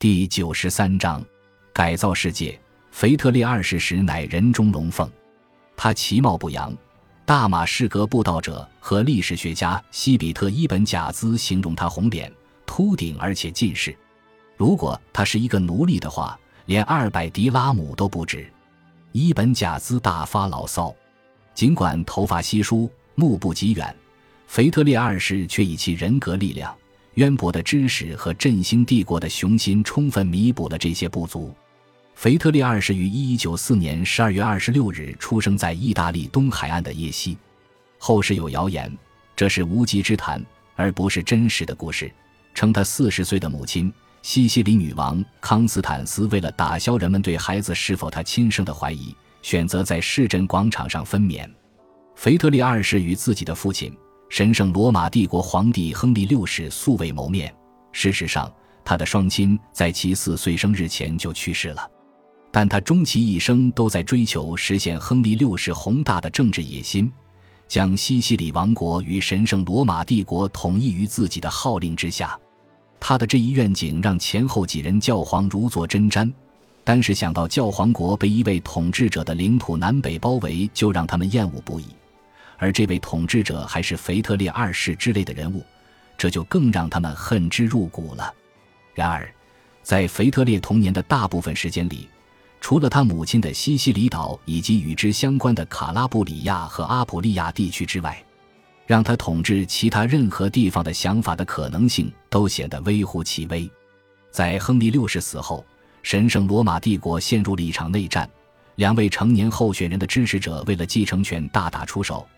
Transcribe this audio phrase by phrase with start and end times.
[0.00, 1.22] 第九十三章，
[1.74, 2.58] 改造世界。
[2.90, 5.06] 腓特烈二世时乃人中龙凤，
[5.76, 6.74] 他其貌不扬。
[7.26, 12.32] 大马士革布道者和历史学家西比特伊本贾兹形容他红脸、
[12.64, 13.94] 秃顶，而且近视。
[14.56, 18.50] 如果他是一个奴隶的话，连二百迪拉姆都不止。
[19.12, 20.96] 伊本贾兹大发牢骚，
[21.52, 23.94] 尽管头发稀疏、目不及远，
[24.46, 26.74] 腓特烈二世却以其人格力量。
[27.14, 31.54] 渊博的知识和振兴帝国的雄心，充分弥补了这些不足。
[32.14, 37.36] 腓特烈二世于一一九四年十二月二十六日出生在意大利东海岸的叶西。
[37.98, 38.96] 后世有谣言，
[39.34, 40.44] 这是无稽之谈，
[40.76, 42.10] 而不是真实的故事。
[42.54, 43.92] 称他四十岁的母亲
[44.22, 51.48] 西西里女王康斯坦斯，为了打消人们对孩子是否他亲生的怀疑，选择在市镇广场上分娩。
[52.16, 53.96] 腓特烈二世与自己的父亲。
[54.30, 57.52] 神圣罗马帝国皇帝亨利六世素未谋面。
[57.90, 58.50] 事实上，
[58.84, 61.90] 他的双亲在其四岁生日前就去世了。
[62.52, 67.10] 但他终其一生都在追求实现亨利六世宏大的政治野心，
[67.66, 72.38] 将西西里王国与神圣罗马帝国统一于自己的号令之下。
[73.00, 76.32] 他的这一愿景让前后几任教皇如坐针毡，
[76.84, 81.86] 单是想到教皇国被一位统治者的领土南北包围，就让他们厌恶不已。
[82.60, 85.64] 而这位统治者还是腓特烈二世之类的人物，
[86.18, 88.32] 这就更让他们恨之入骨了。
[88.94, 89.26] 然而，
[89.82, 92.06] 在腓特烈童年的大部分时间里，
[92.60, 98.22] 除了他母亲的西西里岛以及与之相关的卡拉布里亚和阿普利亚地区之外，
[98.86, 103.68] 让他统治其他任何地方的想法的可能性都显得微乎其微。
[104.30, 105.64] 在亨利六世死后，
[106.02, 108.28] 神圣罗马帝国陷入了一场内战，
[108.74, 112.28] 两位成年候选人的支持者为了继承权大打出手。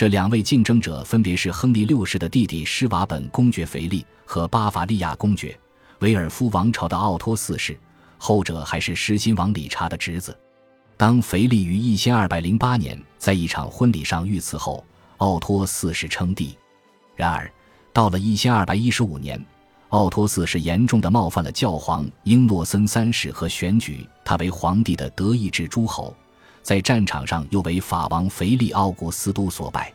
[0.00, 5.54] 这两位竞争者分别是亨利六世的弟弟施瓦本公爵腓力和巴伐利亚公爵
[5.98, 7.78] 维尔夫王朝的奥托四世，
[8.16, 10.34] 后者还是狮心王理查的侄子。
[10.96, 14.82] 当腓力于一千二百零八年在一场婚礼上遇刺后，
[15.18, 16.56] 奥托四世称帝。
[17.14, 17.52] 然而，
[17.92, 19.38] 到了一千二百一十五年，
[19.90, 26.16] 奥托四世严重的冒犯了教皇英诺森三世和选举他为皇帝的德意志诸侯。
[26.62, 29.92] 在战场上又为法王腓力奥古斯都所败，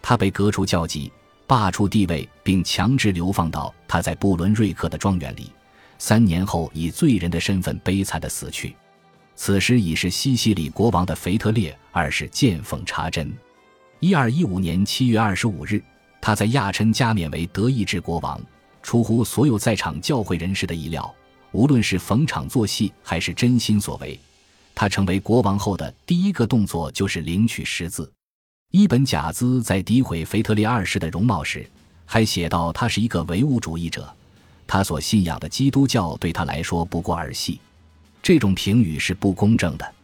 [0.00, 1.12] 他被革除教籍，
[1.46, 5.52] 罢黜地位，并强制流放到他在布伦瑞克的庄园里。
[5.98, 8.74] 三年后，以罪人的身份悲惨的死去。
[9.34, 13.32] 此时已是西西里国王的腓特烈二世见缝插针。
[14.00, 15.82] 一二一五年七月二十五日，
[16.20, 18.40] 他在亚琛加冕为德意志国王。
[18.80, 21.12] 出乎所有在场教会人士的意料，
[21.52, 24.18] 无论是逢场作戏还是真心所为。
[24.80, 28.08] 他成为国王后的第一个动作就是领取识字。
[28.70, 31.68] 伊本贾兹在诋毁腓特烈二世的容貌时，
[32.06, 34.08] 还写道他是一个唯物主义者，
[34.68, 37.58] 他所信仰的基督教对他来说不过儿戏。
[38.22, 39.94] 这种评语是不公正的。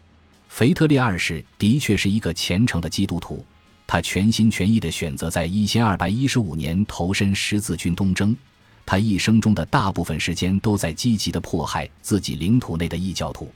[0.48, 3.46] 腓特烈二世的确是一个虔诚的基督徒，
[3.86, 8.36] 他全心全意地选择在一千二百一十五年投身十字军东征，
[8.84, 13.48] 他一生中的大部分时间都在积极地迫害自己领土内的异教徒。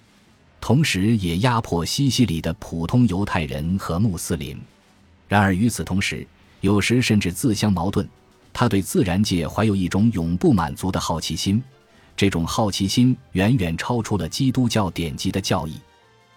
[0.60, 4.58] 同时，也压迫西西里的普通犹太人和穆斯林。
[5.28, 6.26] 然而，与此同时，
[6.60, 8.06] 有时甚至自相矛盾。
[8.52, 11.62] 他对自然界怀有一种永不满足的好奇心，
[12.16, 15.74] 这种好奇心远远超出了基督教典籍的教义。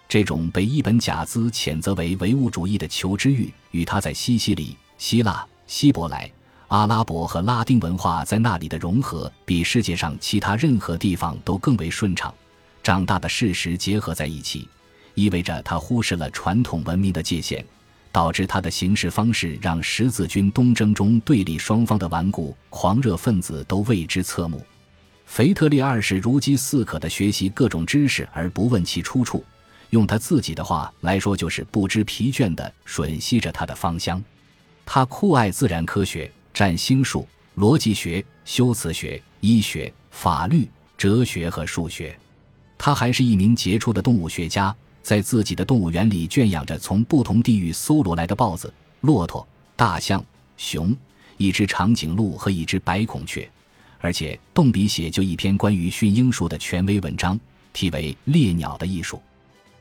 [0.08, 6.30] 这种被伊本贾兹谴责为唯物主义的求知欲，与他在西西里、希腊、希伯来、
[6.68, 12.32] 阿拉伯和拉丁文化在那里的融合，比世界上其他任何地方都更为顺畅。
[12.82, 14.68] 长大的事实结合在一起，
[15.14, 17.64] 意味着他忽视了传统文明的界限，
[18.10, 24.64] 导致他的行事方式让十字军东征中对立双方的顽固狂热分子都为之侧目。
[25.26, 29.42] 腓特烈二世如饥似渴地学习各种知识而不问其出处，
[29.90, 34.22] 用他自己的话来说，就是不知疲倦地吮吸着他的芳香。
[34.84, 37.26] 他酷爱自然科学、占星术、
[37.56, 40.68] 逻辑学、修辞学、医学、法律、
[40.98, 42.14] 哲学和数学。
[42.84, 44.74] 他还是一名杰出的动物学家，
[45.04, 49.46] 在自己的动物园里圈养着从不同地域搜罗来的豹子、骆驼、
[49.76, 50.20] 大象、
[50.56, 50.92] 熊、
[51.36, 53.48] 一只长颈鹿和一只白孔雀，
[54.00, 57.38] 而且动笔写就一篇关于驯鹰术的权威文章，
[57.72, 59.16] 题为《猎鸟的艺术》。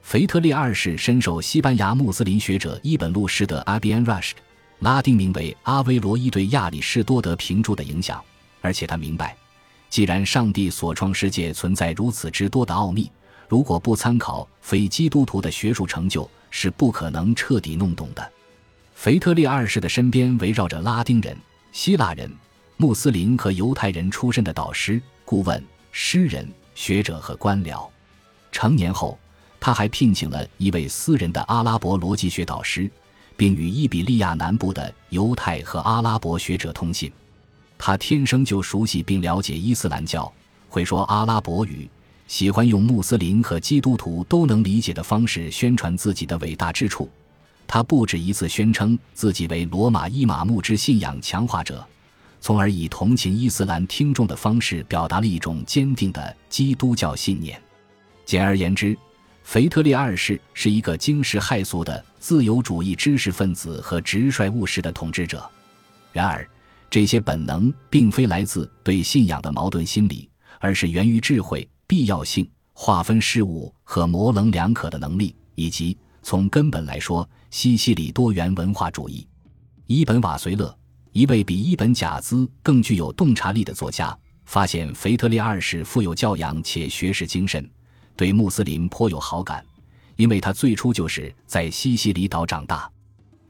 [0.04, 4.34] 腓特烈二世深受西班牙穆斯林学者伊本·路什的 Abian Rush，
[4.78, 8.24] 拉丁名为阿威罗伊对亚里士多德评注的影响，
[8.62, 9.36] 而且他明白。
[9.92, 13.12] 既然上帝所创世界存在如此之多的奥秘，
[13.50, 18.32] 如果不参考非基督徒的学术成就，是不可能彻底弄懂的。
[18.96, 21.38] 腓特烈二世的身边围绕着拉丁人、
[21.74, 22.32] 希腊人、
[22.78, 25.62] 穆斯林和犹太人出身的导师、顾问、
[25.92, 27.86] 诗人、学者和官僚。
[28.50, 29.20] 成年后，
[29.60, 32.90] 他还聘请了一位私人的阿拉伯逻辑学导师，
[33.36, 37.12] 并与伊比利亚南部的犹太和阿拉伯学者通信。
[37.84, 40.32] 他天生就熟悉并了解伊斯兰教，
[40.70, 41.90] 会说阿拉伯语，
[42.28, 47.10] 喜欢用穆斯林和基督徒都能理解的方式宣传自己的伟大之处。
[47.66, 51.84] 他不止一次宣称自己为罗马伊玛目之信仰强化者，
[52.40, 57.60] 从而以同情伊斯兰听众的方式表达了一种坚定的基督教信念。
[58.28, 58.96] 简而言之，
[59.44, 65.50] 腓特烈二世是一个惊世骇俗的自由主义知识分子和直率务实的统治者。
[66.12, 66.48] 然而，
[66.92, 70.30] 这些本能并非来自对信仰的矛盾心理，
[70.60, 77.28] 而是源于智慧、必要性、划分事物和模棱两可的能力，以及从根本来说。
[77.50, 79.28] 西西里多元文化主义，
[79.86, 80.74] 伊本瓦绥勒，
[81.12, 87.70] 一位比伊本贾兹更具有洞察力的作家，发现腓特烈二世富有教养且学识精神，
[88.16, 89.66] 对穆斯林颇有好感，
[90.16, 92.90] 因为他最初就是在西西里岛长大，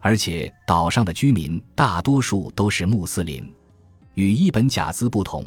[0.01, 3.49] 而且岛上的居民大多数都是穆斯林。
[4.15, 5.45] 与伊本贾兹不同，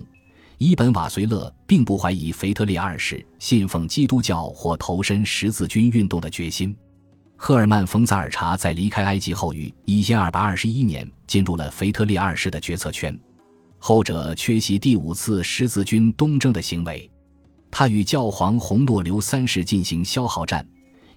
[0.57, 6.75] 伊本瓦绥勒并不怀疑腓特烈二世信奉基督教或投身十字军运动的决心。
[7.37, 13.19] 赫尔曼·冯·萨尔查在离开埃及后，于一千二百二十一年进入了腓特烈二世的决策圈。
[13.79, 17.11] 后者缺席第五次十字军东征的行为，
[17.71, 20.67] 他与教皇洪诺留三世进行消耗战，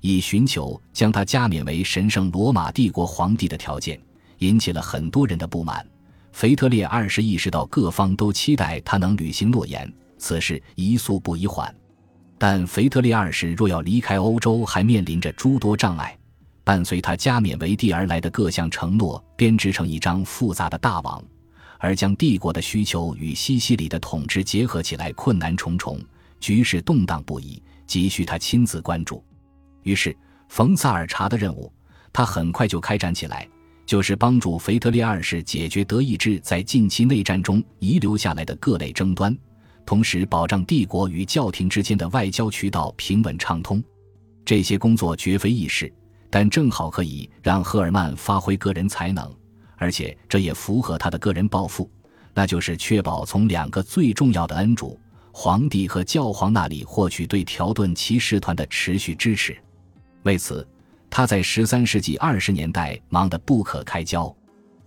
[0.01, 3.99] 以寻求将他加冕为神圣罗马帝国皇帝的条件，
[4.39, 5.85] 引起了很多人的不满。
[6.31, 11.73] 腓特烈二世意识到各方都期待他能履行诺言，此事宜速不宜缓。
[12.37, 16.15] 但腓特烈二世若要离开欧洲，还面临着诸多障碍。
[16.63, 21.23] 伴随他加冕为帝而来的各项承诺编织成一张复杂的大网，
[21.79, 25.99] 而将帝国的需求与西西里的统治结合起来，困难重重，
[26.39, 29.23] 局势动荡不已，急需他亲自关注。
[29.87, 30.13] 于是，
[30.49, 31.71] 冯萨尔查的任务，
[32.11, 33.47] 他很快就开展起来，
[33.85, 39.33] 就是帮助腓特烈二世解决德意志在近期内战中遗留下来的各类争端。
[39.85, 43.81] 同时，保障帝国与教廷之间的外交渠道平稳畅通，
[44.43, 45.89] 这些工作绝非易事，
[46.29, 49.33] 但正好可以让赫尔曼发挥个人才能，
[49.77, 51.89] 而且这也符合他的个人抱负，
[52.33, 54.99] 那就是确保从两个最重要的恩主——
[55.31, 59.57] 皇帝和教皇那里获取对条顿骑士团的持续支持。
[60.27, 60.67] 为此，
[61.09, 64.35] 他在十三世纪二十年代忙得不可开交。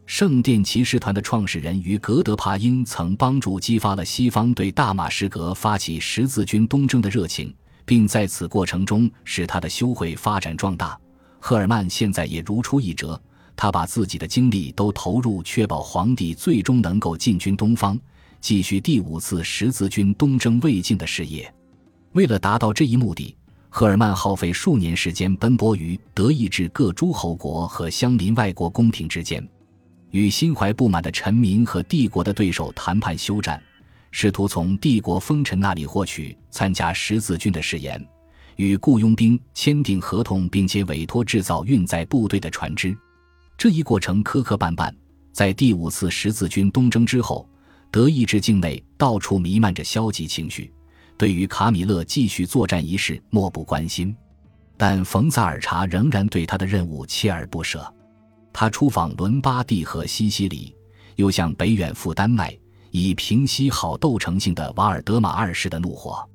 [0.05, 7.55] 圣殿骑士团的创始人于格德帕因曾帮助激发了西方对大马士革发起十字军东征的热情，
[7.87, 10.99] 并在此过程中使他的修会发展壮大。
[11.39, 13.19] 赫尔曼现在也如出一辙，
[13.57, 17.99] 他把自己的精力都投入确保皇帝最终能够进军东方，
[18.43, 21.51] 继续第五次十字军东征未尽的事业。
[22.13, 23.35] 为了达到这一目的，
[23.73, 29.49] 赫尔曼耗费数年时间奔波于德意志各诸侯国和相邻外国宫廷之间。
[30.11, 33.63] 与心怀不满的臣民和帝国的对手谈判休战，
[34.11, 38.05] 试图从帝国封臣那里获取参加十字军的誓言，
[38.57, 42.95] 与雇佣兵签订合同，并且委托制造运载部队的船只。
[43.57, 44.93] 这一过程磕磕绊绊。
[45.33, 47.49] 在第五次十字军东征之后，
[47.89, 50.73] 德意志境内到处弥漫着消极情绪，
[51.21, 54.17] 对于卡米勒继续作战一事漠不关心。
[54.79, 57.87] 但冯萨尔查仍然对他的任务锲而不舍。
[58.55, 60.75] 他出访伦巴第和西西里，
[61.17, 62.59] 又向北远赴丹麦，
[62.91, 66.27] 以平息好斗成性的瓦尔德马二世的怒火。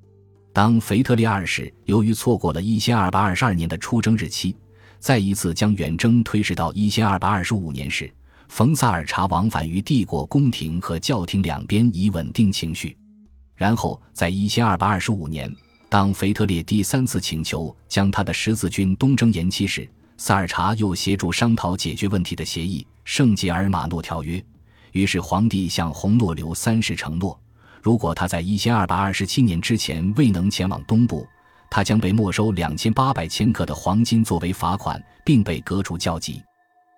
[0.54, 4.56] 当腓特烈二世由于错过了一千二百二十二年的出征日期，
[5.00, 8.14] 再一次将远征推迟到一千二百二十五年时，
[8.50, 12.96] 冯萨尔查往返于帝国宫廷和教廷两边，以稳定情绪。
[13.56, 15.50] 然后，在一千二百二十五年，
[15.88, 24.38] 当腓特烈第三次请求将他的十字军东征延期时，萨尔查又协助商讨解决问题的协议《圣吉尔马诺条约》。
[24.92, 27.40] 于是，皇帝向洪诺留三世承诺，
[27.82, 31.26] 如果他在一千二百二十七年之前未能前往东部，
[31.70, 36.42] 他将被没收两千八百千克的黄金作为罚款，并被革除教籍。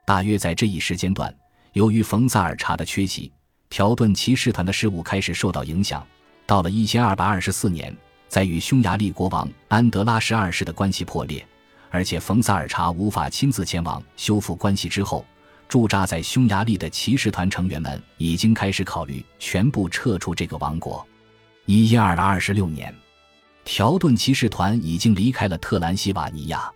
[0.06, 1.34] 大约在这一时间段，
[1.74, 3.32] 由于冯萨尔查的缺席，
[3.70, 6.06] 条顿骑士团的事务开始受到影响。
[6.48, 7.96] 到了一千二百二十四年，
[8.30, 11.46] 在与匈牙利国王安德拉十二世的关系破裂。
[11.90, 15.26] 而且冯萨尔查无法亲自前往修复关系之后，
[15.68, 21.06] 驻扎在匈牙利的骑士团成员们已经开始考虑全部撤出这个王国。
[21.66, 22.96] 一二二十六年，
[23.66, 26.72] 条顿骑士团已经离开了特兰西瓦尼亚，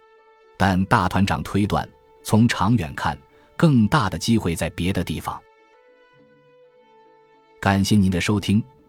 [0.57, 1.87] 但大团长推断，
[2.23, 3.17] 从长远看，
[3.55, 5.41] 更大的机会在别的地方。
[7.61, 8.61] 感谢您的收听，